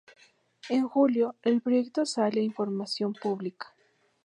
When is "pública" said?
3.13-3.75